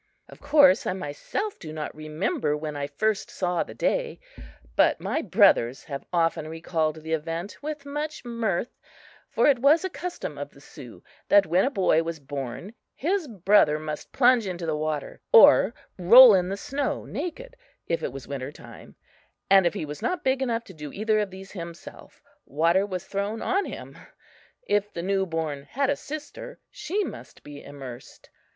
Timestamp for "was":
9.59-9.85, 12.01-12.19, 18.11-18.27, 19.85-20.01, 22.87-23.05